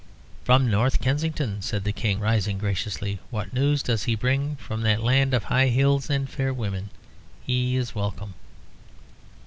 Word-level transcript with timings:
"From 0.43 0.67
North 0.67 0.99
Kensington?" 0.99 1.61
said 1.61 1.83
the 1.83 1.93
King, 1.93 2.19
rising 2.19 2.57
graciously. 2.57 3.19
"What 3.29 3.53
news 3.53 3.83
does 3.83 4.05
he 4.05 4.15
bring 4.15 4.55
from 4.55 4.81
that 4.81 5.03
land 5.03 5.31
of 5.31 5.43
high 5.43 5.67
hills 5.67 6.09
and 6.09 6.27
fair 6.27 6.51
women? 6.51 6.89
He 7.45 7.75
is 7.75 7.93
welcome." 7.93 8.33